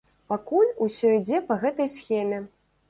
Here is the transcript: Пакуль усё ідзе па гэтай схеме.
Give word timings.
Пакуль 0.31 0.71
усё 0.87 1.13
ідзе 1.19 1.45
па 1.51 1.61
гэтай 1.67 1.95
схеме. 1.99 2.43